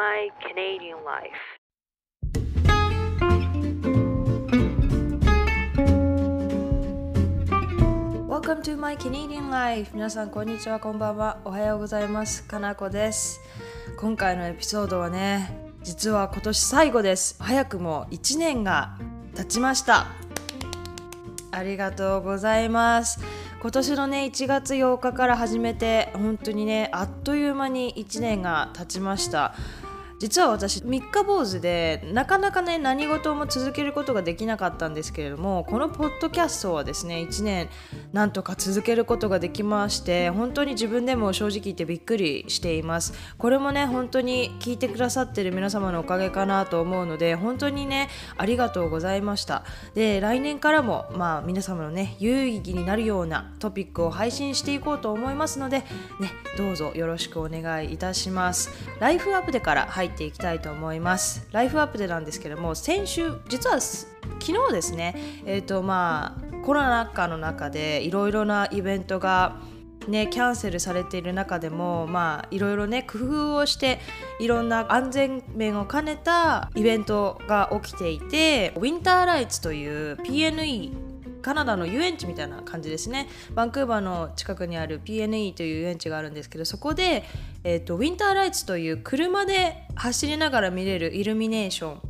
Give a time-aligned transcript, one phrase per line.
[0.00, 1.04] My Canadian
[9.50, 9.92] Life.
[9.92, 11.36] 皆さんこんにちはこんばんは。
[11.44, 12.44] おはようございます。
[12.44, 13.42] かなこです。
[13.98, 17.36] 今回のエピソードはね実は今年最後です。
[17.38, 18.96] 早くも1年が
[19.36, 20.06] 経ちました。
[21.50, 23.20] ありがとうございます。
[23.60, 29.54] 今年のね1月8日から始めて本当にねあっという間に1年が経ちました。
[30.20, 37.70] 実は私三日坊主でなかなかね何事も続けることができなかったんですけれどもこのポッドキャストはですね1年
[38.12, 43.14] なんとか続けることができまして本当に自分でも正直言ってびっくりしています。
[43.38, 49.64] これもね本当に聞いてくださってる皆様のおかげかなと思うので本当にねありがとうございました。
[49.94, 58.70] で来年からもまあ皆様のね有意義になるようなトピックを配信していこうと思いますのでねどうぞよろしくお願いいたします。
[58.98, 61.46] ライフアップでから入っていきたいと思います。
[61.52, 65.14] ライフアップでなんですけども先週実は昨日ですね
[65.46, 69.56] えっ、ー、とまあコロナ禍の中でいろいろなイベントが
[70.08, 74.00] ね、キャンセルされている中でもまあいろいろね工夫をして
[74.40, 81.09] いろんな安全面を兼ねたイベントが起きていてウィンターライツという PNE
[81.40, 83.28] カナダの遊園地みたいな感じですね。
[83.54, 87.24] バンクーバーの近くにある PNE という遊園地があるんですけどそこで、
[87.64, 92.09] えーと、ウィンターライツという車で走りながら見れるイルミネーション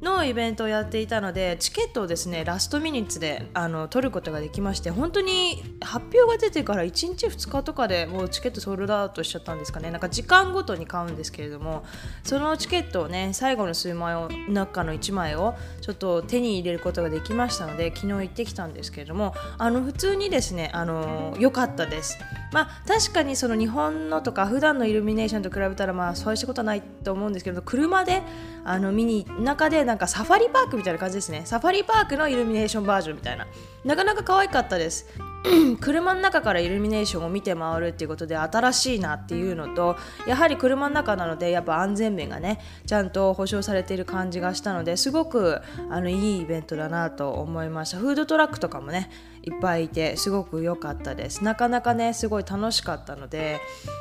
[0.00, 9.90] のイベントをやっていたのでチケットをですねラストミニッツであの取ることができまして本当に発表が出てから1日2日とかでもうチケットソールドアウトしちゃったんですかね。
[9.90, 11.84] なんか時間ごとに買うんですけれども
[12.22, 22.18] そのチケットをね最後の数枚を中の1枚をちょっと手に入れることができましたので昨日行ってきたんですけれどもあの普通にですねあの良かったです。
[22.52, 28.22] まあ確かにその日本のとか普段のイルミネーションと比べたらまあそうしたことはないと思うんですけど車で
[28.64, 31.42] あの見に中でなんかサファリパークみたいな感じですね。
[31.46, 33.46] サファリパークのイルミネーションバージョンみたいな。
[33.86, 35.06] なかなか可愛かったです。
[35.80, 39.96] 車の中からイルミネーションを見て回るっていうことで新しいなっていうのと
[40.26, 45.60] やはり車の中なのでやっぱ安全面がねちゃんと保証されている感じがしたのですごく
[45.90, 47.98] あのいいイベントだなと思いました。
[47.98, 49.10] フードトラックとかもね
[49.48, 51.42] いっぱいいてすごく良かったです。
[51.42, 53.60] なかなかねすごい楽しかったので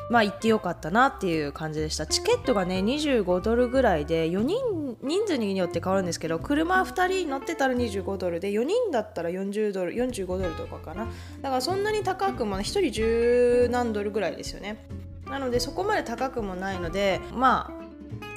[0.10, 2.06] まあ行ってよかったなっていう感じでした。
[2.06, 11.08] チケットがね25ドルぐらいで4人人数によって変わるんですけど車2人乗ってたら25ドルで4人だったら40ドル45ドルとかかな。
[11.42, 14.86] だからそんなに高くも1人10何ドルぐらいですよね。
[15.30, 17.87] なのでそこまで高くもないのでまあ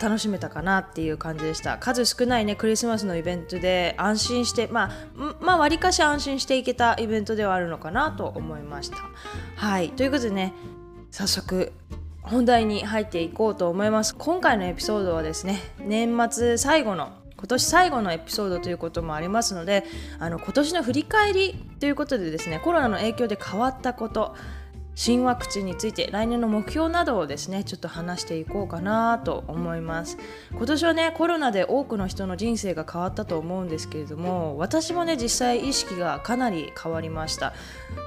[0.01, 1.79] 楽しめたかなっていう感じでした。
[1.79, 8.97] 数少ないねクリスマスのイベントで安心してまあまあわりかし安心していけたイベントではあるのかなと思いました。
[9.57, 9.91] はい。
[9.91, 10.55] ということでね
[11.11, 11.73] 早速
[12.23, 14.15] 本題に入っていこうと思います。
[14.17, 19.85] 今回のエピソードはですね年末最後の今年最後のエピソードということもありますので
[20.19, 24.35] あの今年の振り返りということでですねコロナの影響で変わったこと
[25.01, 30.19] 新ワクチンについて来年の目標などをですねちょっと話していこうかなと思います。
[30.51, 37.55] 今年はねコロナで多くの人の人生が変わったと思うんですけれども私もね実際意識がかなり変わりました。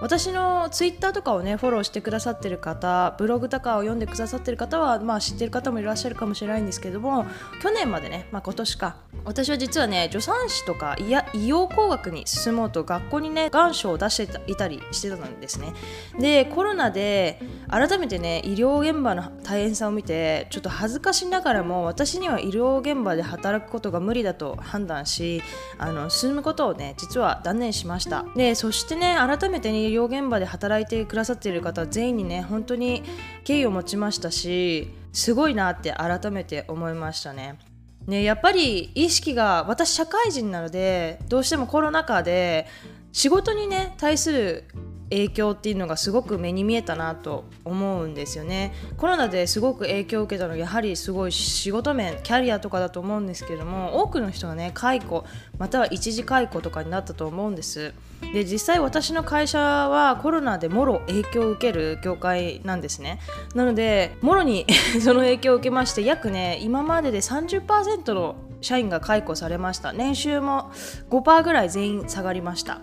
[0.04, 7.26] 私のツイッターとかをねフォローしてくださってる方ブログとかを読んでくださってる方はまあ知ってる方もいらっしゃるかもしれないんですけれども
[7.64, 8.98] 去年までね、まあ、今年か。
[9.26, 15.74] 私は実はね助産師とかいや医療工学に進もうと学校にね願書を出していたりしてたんですね。
[16.20, 17.40] でコロナで
[17.70, 25.42] 改めてね医療現場の大変さを見てちょっと恥ずかしながらも私には医療現場で働くことが無理だと判断し
[25.78, 28.26] あの進むことをね実は断念しました。
[28.36, 33.04] でそしてね改めて、ね、医療現場で働いてくださっている方全員にね本当に
[33.44, 37.60] 敬意を持ちましたしすごいなって改めて思いましたね。
[38.08, 42.68] ね、やっぱり意識が私社会人なのでどうしてもコロナ禍で
[43.14, 44.66] 仕事にね対する
[45.14, 48.74] 影響っていうのがすごく目に見えたなと思うんですよね。
[48.98, 55.26] コロナですごく影響を受けたのはやはりすごい仕事面キャリアとかだと思うんですけども多くの人がね解雇
[55.60, 57.94] または一時解雇とかになったと思うんです。
[58.34, 63.20] で実際私の会社はコロナでもろ影響を受ける業界なんですね。
[63.54, 64.66] なのでもろに
[65.04, 69.94] その影響を受けまして約ね今までで30%の社員が解雇されました。
[69.94, 70.72] 年収も
[71.10, 72.80] 5%ぐらい全員下がりました。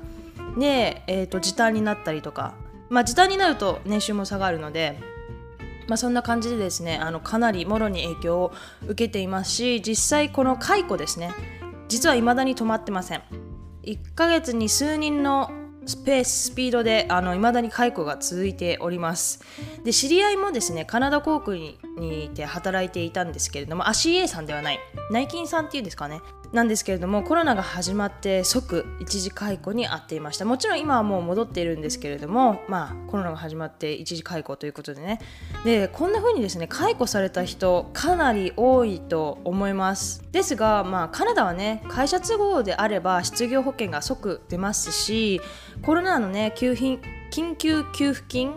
[0.58, 2.55] で、えーと、時短になったりとか、
[2.88, 4.99] まあ、時短になると年収も下がるので、
[5.87, 8.52] まあ、そんな感じでですねあのかなりもろに影響を
[8.85, 11.32] 受けていますし実際この解雇ですね
[11.88, 13.23] 実は未だに止まってません。
[13.82, 15.50] 1ヶ月に数人の
[15.87, 19.41] スペーススピードであの未だに解雇が続いております。
[19.82, 21.79] で知り合いもですねカナダ航空に
[22.25, 24.79] いて働いていたんですけれどもあ CA さんではない。
[25.11, 26.20] 内勤さんっていうんですかね。
[26.52, 30.44] なんですけれどもコロナが始まって即一時解雇に遭っていました。
[30.44, 35.20] もちろん今はもう戻っているんですけれどもまあコロナが始まって一時解雇ということでね。
[35.64, 40.25] でこんな風にですね解雇された人かなり多いと思います。
[40.32, 45.41] ですがまあカナダはね会社都合であれば失業保険が即出ますし
[45.82, 47.00] コロナのね給品
[47.31, 48.55] 緊急給付金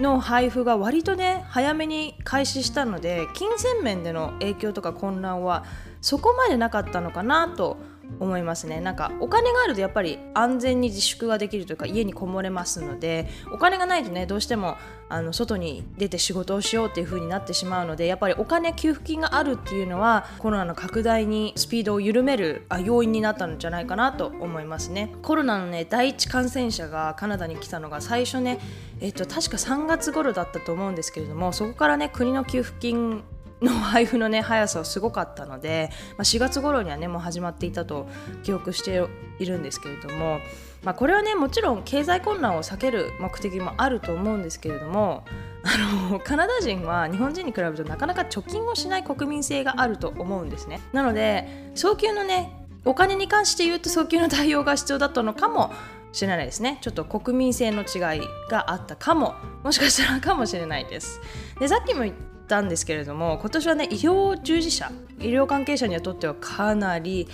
[0.00, 5.64] の配布が割とね早めに開始したので金銭面での影響とか混乱は
[6.00, 7.76] そこまでなかったのかなと
[8.20, 8.80] 思いますね。
[8.80, 14.76] なんかお金があるとやっぱり安全に自粛ができるというか家にこもれますのでお金がないとねどうしても
[15.08, 25.14] あの外に出て仕事をしようっていう風になってしまうのでやっぱりお金給付金があるっていうのはコロナの拡大にスピードを緩める要因になったんじゃないかなと思いますね。
[25.22, 28.58] コロナのね第一感染者がカナダに来たのが最初ね
[29.00, 33.22] えっと確か3月頃だったと思うんですけれどもそこからね国の給付金
[33.62, 38.08] の配布のね速さはすごかったので、まあ、4月頃にはねもう始まっていたと
[38.42, 39.02] 記憶して
[39.38, 40.40] いるんですけれども、
[40.84, 45.24] まあ、これはねもちろん経済混乱を避ける目的もあると思うんですけれども
[45.64, 50.80] あのカナダ人は日本人に比べるとなかなか貯金をしない国民性があると思うんですね。
[50.92, 52.52] なので早急のね
[52.84, 55.72] お金に関して言うと早急な対応が必要だったのかも
[56.12, 56.78] しれないですね。
[56.80, 61.20] ちょっと国民性の違いがあったかももしかしたらかもしれないです。
[61.58, 62.04] でさっきも
[62.48, 64.90] たんですけれども今年はね医療従事者
[65.20, 67.28] 医療関係者にとってはかなり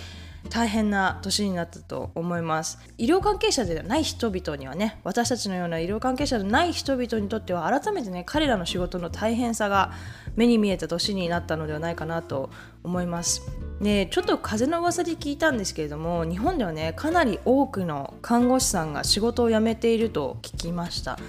[0.49, 2.79] 大変な年になったと思います。
[2.97, 9.91] 医療関係者ではない人々にはね私たちのような医療関係者でない人々にとっては改めてね彼らの仕事の大変さが
[10.35, 12.49] 目に見えた年になったのではないかなと
[12.83, 13.41] 思います。
[13.79, 21.19] ね、ちょっと風の噂で聞いたんですけれども日本ではねかなり多くの看護師さんが仕事を辞めていると聞きました。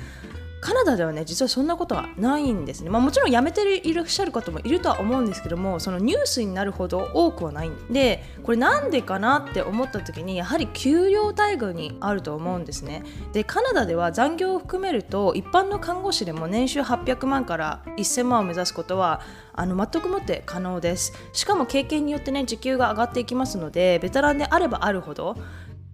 [0.61, 13.03] カナダではね実はそんなことはないんですね、まあ、もちろん辞めていらっしゃる方もいるとは思うんですけどもそのニュースになるほど多くはないんでこれなんでかなって思った時にやはり給料待遇にあると思うんですね。
[13.32, 19.20] でカナダでは残業を含めると一般の看護師でも年収800万から1000万を目指すことは
[19.53, 21.12] あの全くもって可能です。
[21.32, 25.37] しかも経験によってね時給が上がっていきますのでベテランであればあるほど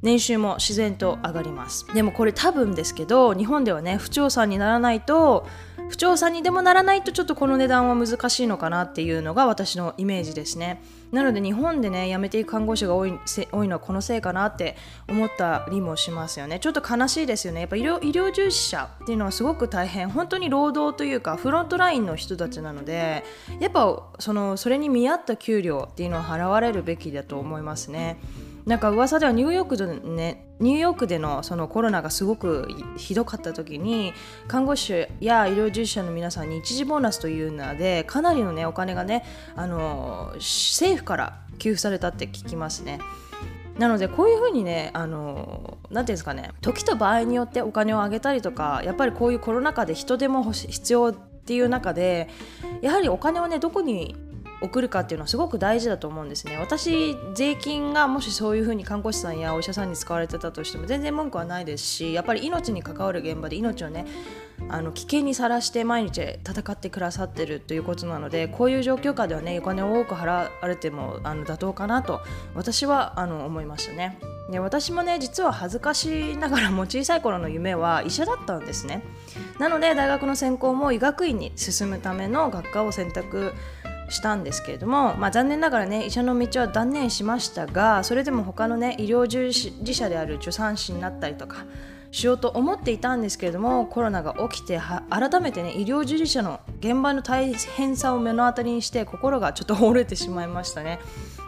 [0.03, 1.87] 年収も自然と上がります。
[1.95, 5.47] でもこれ多分ですけど日本ではね不調査にならないと
[5.89, 10.83] 不調査にでもならないとちょっとこの値段は難しいのかなっていうのが私のイメージですね。
[11.13, 13.13] なので日本でね辞めていく看護師が多い
[13.53, 14.77] 多いのはこのせいかなって
[15.09, 16.59] 思ったりもしますよね。
[16.59, 17.61] ちょっと悲しいですよね。
[17.61, 20.09] やっぱ医療医療従事者っていうのはすごく大変。
[20.09, 23.23] 本当に労働というかフロントラインの人たちなので
[23.61, 28.19] やっぱそのそれに見合った給料っていうのは払われるべきだと思いますね。
[28.67, 34.13] なんか噂ではニューヨークでねニューヨークでのそのコロナがすごくひどかった時に
[34.47, 39.25] 看護師や医療従事者の皆さんに一時ボーナスというのでかなりのねお金がね
[39.57, 43.01] あの政府から給付されたって聞きますね。
[43.79, 52.29] なのでこういうふうにねあのなんていうんですかね時と場合によってお金をあげたりとかやっぱりこういうコロナ禍で人手も必要っていう中で
[52.83, 54.15] やはりお金をねどこに
[54.63, 64.07] 送るかっていうのはすごく大事だと思うんですね私税金がもしそういうふうに看護師さんやお医者さんに使われてたとしても全然文句はないですしやっぱり命に関わる現場で命をね
[64.69, 72.21] あの危険にさらして毎日戦ってくださってるということなのでこういう状況下ではねお金を多く払われてもあの妥当かなと
[72.55, 74.19] 私はあの思いましたね。
[74.51, 79.03] で私もね実は恥ずかしながらも小さい頃の夢は医者だったんですね
[79.59, 83.55] なので大学の専攻も医学院に進むための学科を選択
[84.13, 91.65] したんですけれども、まあ、残念ながらね医者の道は断念しましたがそれでも他のね医療従事者である助産師になったりとか
[92.11, 94.79] しようと思っていたんですけれどもコロナが起きて
[95.09, 101.01] 改めてね医療従事者の現場の大変さを目の当たりにして心がちょっと折れてしまいましたね。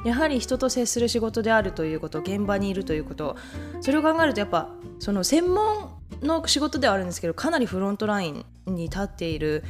[0.04, 3.36] やはり人と接する仕事であるということ現場にいるということ
[3.80, 4.68] それを考えるとやっぱ
[4.98, 5.90] その専門
[6.22, 9.64] の仕事ではあるんですけどかなりフロントラインに立っている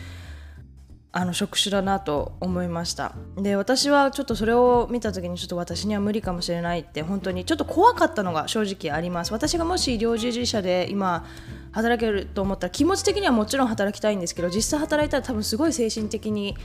[1.16, 3.14] あの職種だなと思いました。
[3.36, 9.32] で私はちょっとそれを見た時にちょっと私には無理かもしれないって本当にちょっと怖かったのが正直あります。
[9.32, 11.24] 私がもし医療従事者で今
[11.70, 16.56] 働けると思ったら気持ち的にはもちろん働きたいんですけど実際働いたら多分すごい精神的に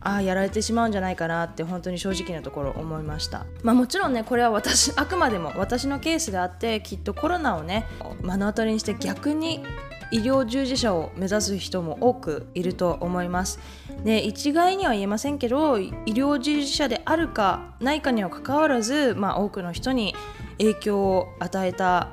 [0.00, 3.44] ああやられてしまうんじゃないかなって本当に正直なところ思いました。
[3.64, 7.86] まあもちろんねこれは私あくまでも私のケースであってきっとコロナをね
[8.22, 9.64] 目の当たりにして逆に
[10.10, 13.58] 医療従事者を目指す人も多くいると思います
[14.04, 20.14] で一概には言えませんけど医療従事者であるかないかにはかかわらず、まあ、多くの人に
[20.58, 22.08] 影響を与えた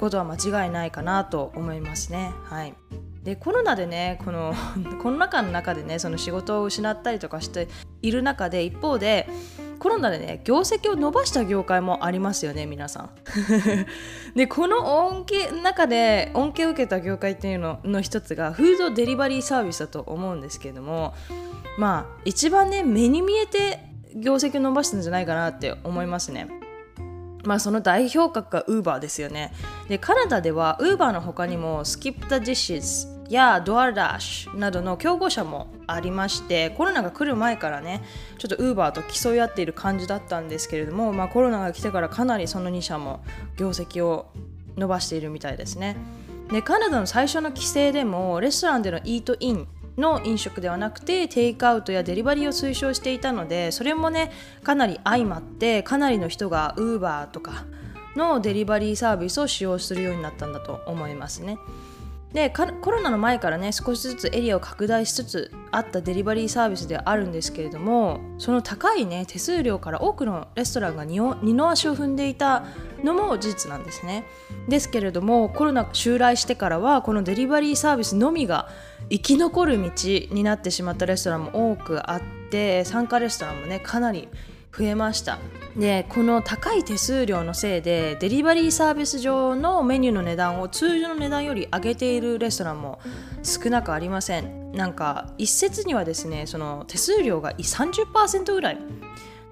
[0.00, 2.32] ことは間違いないかなと思いますね。
[2.44, 2.74] はい
[3.24, 4.52] でコロナでねこの
[5.02, 7.68] コロナ禍の中でねその仕事を失ったりとかして
[8.02, 9.26] いる中で一方で
[9.84, 13.10] コロナでね業績を伸ばした業界もありますよね皆さん。
[14.34, 21.12] でこの恩恵の中で恩恵を受けた業界っていうのの一つがフードデリバリーサービスだと思うんですけれども
[21.76, 23.78] まあ一番ね目に見えて
[24.14, 26.48] 業績を伸ばしたんじゃないかなって思いますね。
[27.44, 29.52] まあその代表格が Uber ですよね。
[29.90, 38.02] でカナダでは Uber の他にも Skip the Dishes や DoorDash などの競合者もありましてコロナが来る前からね
[38.38, 43.24] ちょっと Uber と競い合っている感じだったんですけれども、まあ、コロナが来てからかなりその2社も
[43.56, 44.30] 業績を
[44.76, 45.96] 伸ばしているみたいですね
[46.50, 57.64] でカナダの最初の規制でもレストランでのイートインの飲食ではなくてテイクアウトやデリバリーを推奨していたのでそれもねかなり相まってかなりの人が Uber とか
[58.16, 61.58] のデリバリーサービスを使用するようになったんだと思いますね。
[62.34, 71.20] でコロナの前からね少しずつエリアを拡大しつつあったデリバリーサービスであるんですけれどもその高いね手数料から多くのレストランが二
[71.54, 72.66] の足を踏んでいた
[73.04, 74.24] のも事実なんですね。
[74.68, 78.68] ですけれどもコロナ襲来してからはこのデリバリーサービスのみが
[79.10, 79.90] 生き残る道
[80.32, 84.28] になってしまったレストランも多くあって参加レストランもねかなり
[84.76, 85.38] 増えました。
[85.76, 93.00] でこの高い手数料のせいでデリバリーサービス上のメニューの値段を通常の値段より上げているレストランも
[93.42, 94.72] 少なくありません。
[94.72, 98.78] なんか一説にはですねその手数料が30%ぐらい。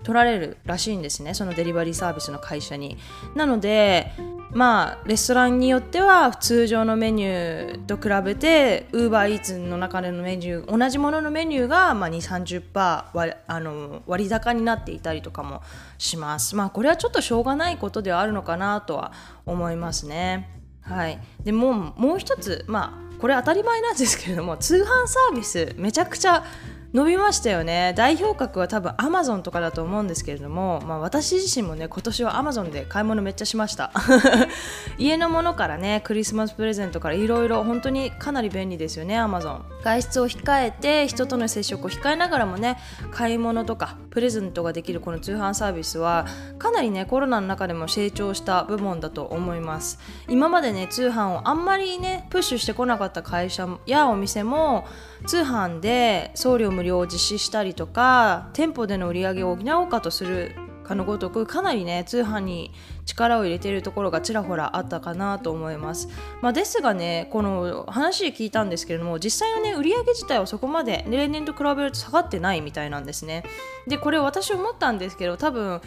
[0.03, 2.97] 取られるらしいんですねそのデリバリーサービスの会社に。
[3.35, 4.13] なので
[4.53, 15.63] まあレストランによっては通常のメニューと比べてウーバーイーツの中でのメニュー同じもののメニューが、まあ、230%割あの割高になっていたりとかも
[15.97, 16.55] します。
[16.55, 19.13] まあこれはちょっとしょうがないことではあるのかなとは
[19.47, 20.51] 思いますね。
[20.83, 21.19] はい。
[21.43, 26.45] でももう一つまあこれ当たり前なんですけれども通販サービスめちゃくちゃ
[26.93, 27.95] 伸びましたよね。
[27.97, 33.93] 代表格は多分アマゾンとかだと思うんですけれども、まあ、私自身もね今年はアマゾンで買い物めっちゃしました。
[34.99, 39.65] 家のものからねクリスマスプレゼントからいろいろ本当にかなり便利ですよねアマゾン。
[39.83, 42.79] 外出を控えて人との接触を控えながらもね
[43.11, 46.27] 買い物とかプレゼントができるこの通販サービスは
[46.59, 49.99] かなりねコロナの中でも成長した部門だと思います。
[50.29, 54.85] 今までね通販をあんまりねプッシュしてこなかった会社やお店も
[55.27, 62.73] 通販で送料無料を実施したりとか店舗での売り上げを補おうかとするかのごとくかなりね通販に
[63.07, 66.09] 力を入れているところがちらほらあったかなと思います、
[66.41, 73.45] まあ、ですがねこの話聞いたんですけれども実際のね売り上げ自体はそこまで例年と比べると下がってないみたいなんですね。
[73.87, 75.81] でこれ私思ったんですけど多分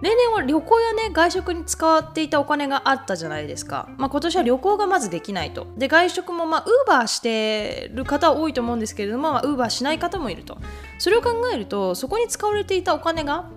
[0.00, 5.66] 例年は旅行やね外食に使っていたお金があったじゃないですか、まあ、今年は旅行がまずできないと。
[5.76, 10.58] で外食もまあウーバーしてる方多いと思うんですけれどもウーバーしない方もいると。
[10.98, 13.50] それを考えるとそこに使われていたお金が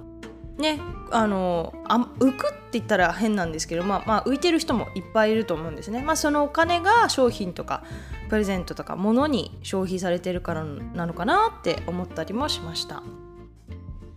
[0.58, 0.80] ね
[1.12, 7.84] あのあ浮くって言ったら変なんですけど、まあ、まあ浮いてる人もいっぱいいると思うんですね、まあ、そのお金が商品とか
[8.30, 13.04] プレゼントとか物に消費されてるからなのかなって思ったりもしました。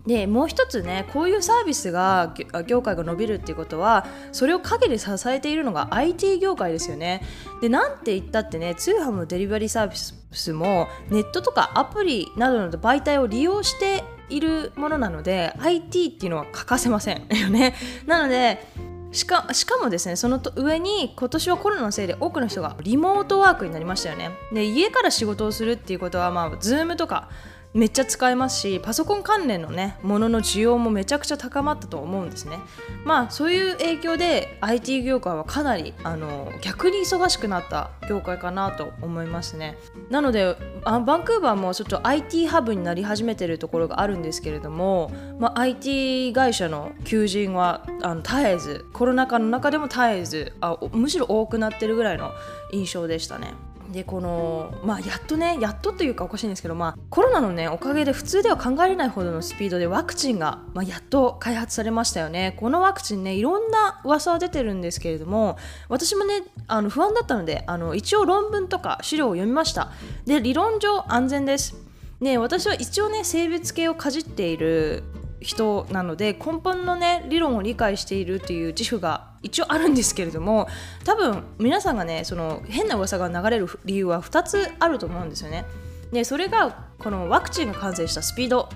[0.07, 2.35] でもう一つねこういうサービスが
[2.67, 7.23] 業界が伸びるっていうことはそれを陰で支えているのが IT 業界ですよね。
[7.63, 17.75] でなんて言ったってね通販もデリバリーサービスもネットとかアプリなどの媒体を利用しているものなので IT っていうのは欠かせませんよね。
[18.07, 18.67] なので
[19.13, 24.31] しかしかもですねその上に今年はコロナのせいで多くの人がリモートワークになりましたよね。
[24.53, 27.31] で家から仕事をするっていうことはまあ Zoom とか
[27.75, 32.61] めっちゃ使えますしパソコン関連のねものの需要もめちゃくちゃ高まったと思うんですね。
[33.05, 39.77] まあそういう影響で IT 業界はかなりあの逆に忙しくなった業界かなと思いますね。
[40.09, 52.31] なのであバンクーバーもちょっと IT ハブになり始めてるところがあるんですけれども、まあ、IT 会社の求人はあの絶えずコロナ禍の中でも絶えずあむしろ多くなってるぐらいの
[52.73, 53.55] 印象でしたね。
[53.95, 62.57] でこのまあやっとねやっとというかおかしいんですけどまあコロナのねおかげで普通では考えれないほどのスピードでワクチンが、まあ、やっと開発されましたよね。
[62.59, 65.57] このワクチンねいろんな噂は出てるんですけれども
[65.89, 69.93] 私もねあの不安だったのであの一応論文とか資料を読みました。
[70.27, 71.77] で理論上安全です。
[72.21, 75.05] ね私は一応ね生物系をかじっている
[75.45, 80.67] 人なので根本のね理論を理解しているという自負が一応あるんですけれども
[81.05, 85.65] 多分皆さんがねその変な噂が流れる理由は2つあると思うんですよね。
[86.13, 88.69] でそれがこのワクチンが完成したスピード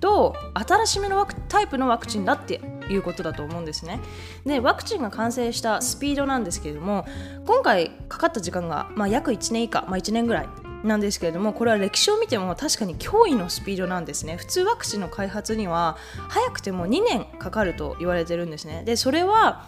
[0.00, 4.00] と新しめのタイプのワクチンだっていうことだと思うんですね
[4.46, 7.04] でワクチンが完成したスピードなんですけれども
[7.46, 10.48] 今回かかった時間が、まあ、約1年以下、まあ、1年ぐらい
[10.84, 14.36] なんですけれどもこれは歴史を見ても確かに驚異のスピードなんですね。
[14.36, 15.96] 普通ワクチンの開発には
[16.28, 18.82] 早くても2年かかると言われてるんですね。
[18.84, 19.66] でそれは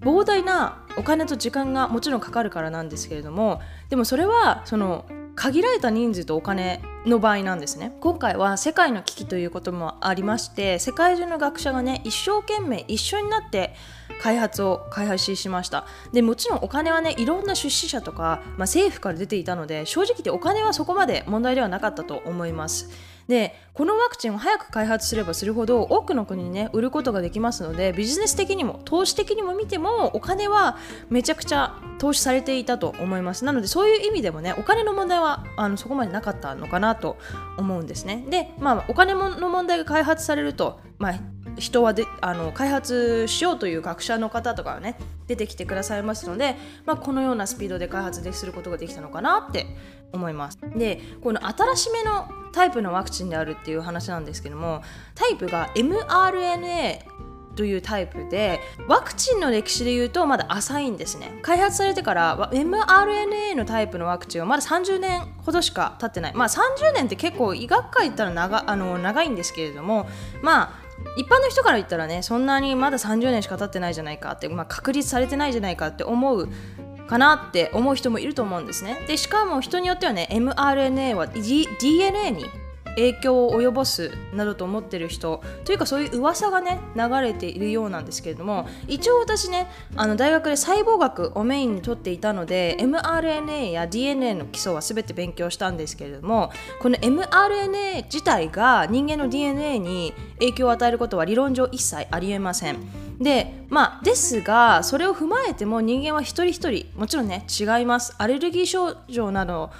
[0.00, 5.04] 膨大なお金と時間がもちろんかかるからなんですけれどもでもそれはその
[5.36, 7.92] 限られた人数とお金の場合なんですね。
[8.00, 13.74] 今回は世界の危機ということもありまして世界中の学者がね一生懸命一緒になって
[14.20, 15.86] 開発を開発しました。
[16.12, 22.90] でもちろんお金はねいろんな出資者とか、まあ、政府から出ていたので正直言ってお金はそこまで問題ではなかったと思います。
[23.28, 30.76] でこのワクチンを早く開発すればするほど多くの国にね売ることができますのでビジネス的にも投資的にも見てもお金は
[31.10, 33.44] めちゃくちゃ投資されていたと思います。
[33.44, 37.16] なのでそういう意味でもねお金の問題はあのそこまでなかったのかなと
[37.56, 38.26] 思うんですね。
[38.28, 41.14] でまあお金の問題が開発されるとまあ
[41.60, 44.96] 人はであの開発しようという学者の方とかがね
[45.28, 49.66] 出てきてくださいますので、まあ、このようなスピードで開発ですることができたのかなって
[50.12, 50.58] 思います。
[50.76, 54.82] でこの新しめのタイプのワクチンであるっていう話なんですけども
[55.14, 56.98] タイプが mRNA
[57.56, 61.38] というタイプでワクチンの歴史でいうとまだ浅いんですね。
[61.42, 66.34] 開発されてから mRNA のタイプのワクチンはまだ30年ほどしか経ってない。
[66.34, 70.08] まあ30年って結構医学界言ったら長あの長いんですけれども
[70.42, 70.79] まあ
[71.16, 76.48] 一般の人から言ったらねそんなにまだ30年しか経ってないじゃないかって、まあ、確立されてないじゃないかって思う
[77.08, 79.04] かなって思う人もいると思うんですね。
[79.08, 82.46] でしかも人によってはね mRNA は、D、DNA に
[83.00, 103.10] 影響を及ぼすなどと思ってる人というかそういう噂がね流れているようなんですけれども一応私ねあの大学で細胞学をメインにとっていたので mRNA や DNA の基礎は全て勉強したんですけれどもこの mRNA 自体が人間の DNA に影響を与えることは理論上一切ありえません。
[103.20, 109.70] でまあですがそれを踏まえても人間は一人一人もちろんね違いますアレルギー症状など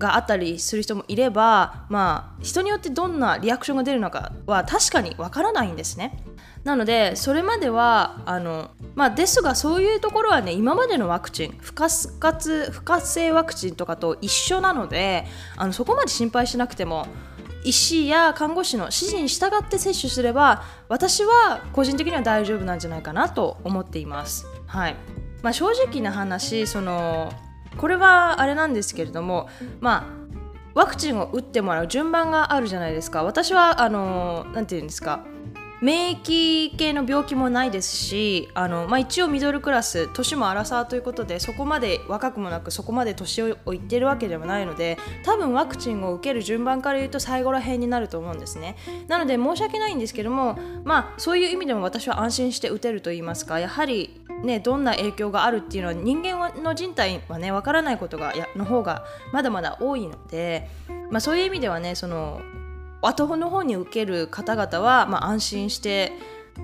[0.00, 6.24] があったりする人もいればまあ人によってどんなリアクションが出るのかは確かにわからないんですね
[6.64, 12.08] なのでそれまではあのまあですがそういうところはね今までのワクチン不活
[12.72, 17.06] 不活性ワクチンとかと一緒なのであのそこまで心配しなくても
[17.62, 24.46] 医師や看護師の指示に従って接種すれば私は個人的には大丈夫なんじゃないかなと思っています。
[24.66, 24.96] はい
[25.42, 27.32] まあ、正直な話その
[27.76, 29.48] これはあれなんですけれども
[29.80, 30.20] まあ
[30.74, 33.24] ワクチンを打ってもらう順番があるじゃないですか。
[33.24, 35.24] 私はあの何て言うんですか。
[35.80, 48.76] 免疫系の病気もないですしあの、まあ、一応ミドルクラス年もアラサーということでそこまで若くもなくそこまで年をいってるわけではないので多分ワクチンを受ける順番から言うと最後ら辺になると思うんですね。
[49.08, 60.68] なので申し訳ないんですけどもまあそういう意味でも私は安心して打てると言いますかやはりね、どんな影響があるっていうのは人間の人体はね分からないことがやの方がまだまだ多いので、
[61.10, 62.40] まあ、そういう意味ではねその
[63.02, 66.12] 後の方に受ける方々は、まあ、安心して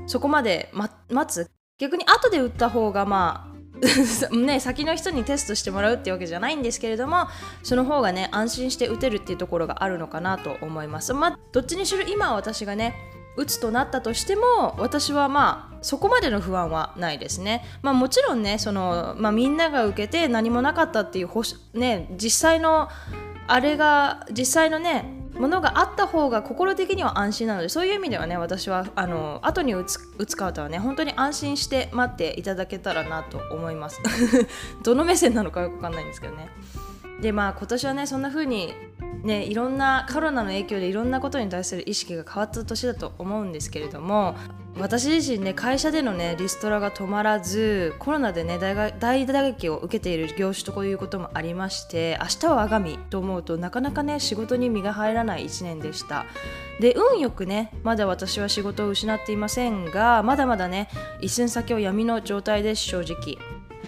[0.06, 3.56] そこまで、待つ逆に後で打った方がまあ
[4.34, 7.28] ね、先の人にテストしてもらうってわけじゃないんですけれども
[7.62, 11.12] その方がね安心して打てるっていうところがあるのかなと思います。
[11.12, 12.94] まあ、どっちにしろ今私がね
[13.44, 17.64] つとなったとしても私はまあそこまでの不安はないですね。
[17.82, 21.28] まあ、もちろんねその、まあ、みんなが受けて何もなかったっていう
[21.74, 22.88] ね、実際の
[23.46, 25.04] あれが実際のね
[25.38, 34.00] ものがあった方が心的には安心なのでそういう意味ではね私はあの後に打つ打つ方はね本当に安心して待っていただけたらなと思います
[34.82, 36.48] どの目線なのかよくわかんないんですけどね
[37.20, 38.72] でまあ今年はねそんな風に
[39.26, 44.36] ねいろんなコロナの影響でいろんなことに対する意識が変わった年だと思うんですけれども
[44.78, 56.26] 私自身ね会社でのねリストラが止まらずコロナでね大打撃を受けている業種ということもありまして明日は我が身と思うとなかなかね仕事に身が入らない1年でした。
[56.80, 60.90] で運よくねまだ私は仕事を失っていませんがまだまだね
[61.22, 63.38] 一寸先は闇の状態です正直。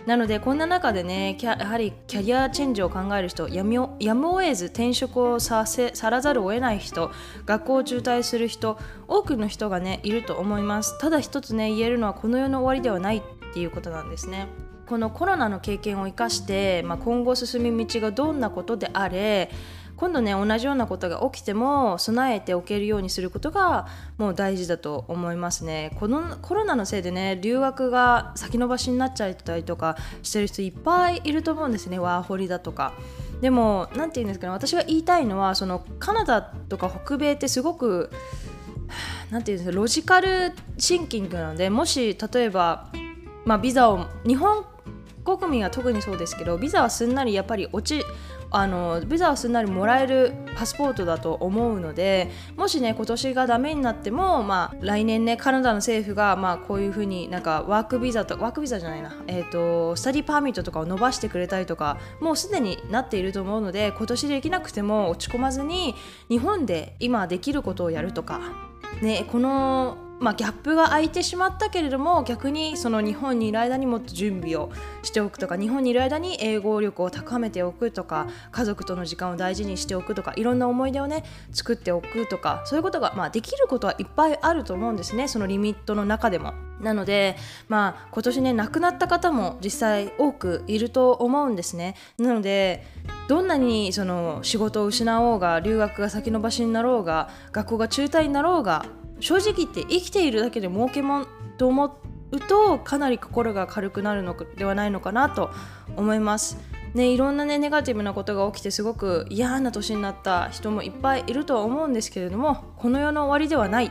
[0.09, 7.11] なのでこんな中でねやはりキャリアチェンジを考える人やむやむを得ず転職をさせさらざるを得ない人
[7.44, 10.99] 学校を中退する人多くの人がねいると思います。
[10.99, 14.47] ただ一つね言えるのはこの世の終わりではないっていうことなんですね。
[14.87, 19.51] このコロナの経験を生かして、まあ、今後進み道がどんなことであれ
[19.98, 25.90] 今度ね同じようなことが起きても備えておけるようにすることがもう大事だと思いますね。
[25.98, 31.98] このコロナのせいでね留学が先延ばしになっちゃったりとかしてる人いっぱいいると思うんですね。
[31.98, 32.94] ワーホリだとか。
[33.40, 38.11] でも何て言うんですかね私が言いたいのはそのカナダとか北米ってすごく
[39.30, 42.90] なんていうんですかロジカルシンキングなのでもし例えば、
[43.44, 44.64] まあ、ビザを日本
[45.24, 48.04] 国民は特にそうですけどビザはすんなりやっぱり落ち
[48.50, 65.94] あのビザはすんなりもらえるパスポートだと思うのでもしね今年がダメになっても、まあ、来年ねカナダの政府が、まあ、こういうふうになんかワークビザとワークビザじゃないな、えーと、スタディパーミットとかを伸ばしてくれたりとかもうすでになっていると思うので今年できなくても落ち込まずに
[66.28, 68.40] 日本で今できることをやるとか、
[69.02, 74.70] ね、このまあ、ギャップが空いてしまったけれども逆にその日本にいる間にもっと準備を
[75.02, 86.54] しておくとか日本にいる間に英語力を高めておくとか家族との時間を大事にしておくとかいろんな思い出をね作っておくとかそういうことが、まあ、できることはいっぱいあると思うんですねそのリミットの中でも。
[86.81, 87.37] なので、
[87.68, 91.96] まあ、今年ね亡くなった方も実際多くいると思うんですね。
[92.18, 92.85] なので
[93.28, 98.87] どんなにその仕事を失おうが留学が先延ばしになろうが学校が中退になろうが
[99.20, 101.26] 正直言って生きているだけで儲けもん
[101.57, 101.98] と思
[102.31, 105.50] うとかなり心が軽くなるのではないのかなと
[105.96, 106.59] 思います。
[106.94, 113.90] ね、いろんな、ね、ネガティブなことが起きてすごく嫌な年になった人もいっぱいいるとは思うんですけれどもこの世の終わりではないっ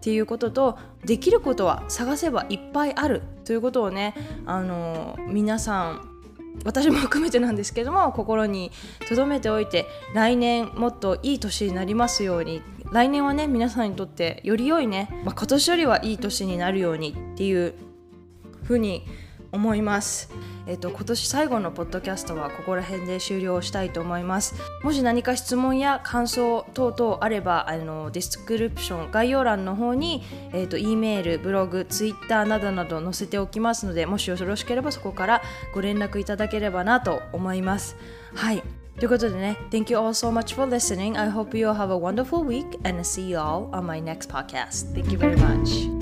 [0.00, 4.14] ていうこととできることは探せばいっぱいあるということをね
[4.46, 6.08] あの皆さん
[6.64, 8.72] 私も含めてなんですけども心に
[9.08, 17.74] 留めておいて来年もっといい年になりますように来年はね皆さんにとってより良いね、まあ、今年よりはいい年になるようにっていう
[18.62, 19.06] ふうに
[19.52, 20.30] 思います。
[20.66, 24.54] えっと、今年最後のポッドキャストはここら辺で終了したいと思います。
[24.82, 30.22] もし何か質問や感想等々あれば、あのディスクリプション、概要欄の方に、
[30.52, 37.96] えっと、E メール、ブログ、ツイッターなどなど載せておきますので、もしよろしければそこからご連絡いただければなと思います。
[38.34, 38.62] はい。
[38.97, 41.17] ということでね、Thank you all so much for listening.
[41.17, 44.29] I hope you all have a wonderful week and see you all on my next
[44.29, 44.93] podcast.
[44.93, 45.96] Thank you very much.